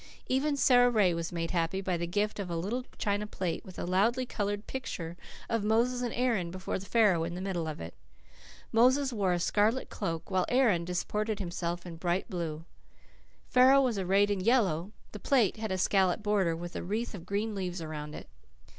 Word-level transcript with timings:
Even 0.27 0.57
Sara 0.57 0.89
Ray 0.89 1.13
was 1.13 1.31
made 1.31 1.51
happy 1.51 1.79
by 1.79 1.95
the 1.95 2.07
gift 2.07 2.39
of 2.39 2.49
a 2.49 2.55
little 2.55 2.85
china 2.97 3.27
plate, 3.27 3.63
with 3.63 3.77
a 3.77 3.85
loudly 3.85 4.25
coloured 4.25 4.65
picture 4.65 5.15
of 5.47 5.63
Moses 5.63 6.01
and 6.01 6.11
Aaron 6.15 6.49
before 6.49 6.79
Pharaoh 6.79 7.23
in 7.23 7.35
the 7.35 7.39
middle 7.39 7.67
of 7.67 7.79
it. 7.79 7.93
Moses 8.71 9.13
wore 9.13 9.33
a 9.33 9.39
scarlet 9.39 9.91
cloak, 9.91 10.31
while 10.31 10.47
Aaron 10.49 10.85
disported 10.85 11.37
himself 11.37 11.85
in 11.85 11.97
bright 11.97 12.27
blue. 12.31 12.65
Pharaoh 13.51 13.83
was 13.83 13.99
arrayed 13.99 14.31
in 14.31 14.39
yellow. 14.39 14.91
The 15.11 15.19
plate 15.19 15.57
had 15.57 15.71
a 15.71 15.77
scalloped 15.77 16.23
border 16.23 16.55
with 16.55 16.75
a 16.75 16.81
wreath 16.81 17.13
of 17.13 17.27
green 17.27 17.53
leaves 17.53 17.79
around 17.79 18.15
it. 18.15 18.27